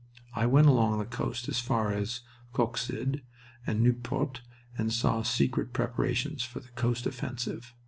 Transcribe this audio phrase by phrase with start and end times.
[0.33, 2.21] I went along the coast as far as
[2.53, 3.21] Coxyde
[3.67, 4.41] and Nieuport
[4.75, 7.75] and saw secret preparations for the coast offensive.